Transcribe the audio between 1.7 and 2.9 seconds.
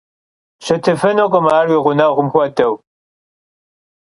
yi ğuneğum xuedeu.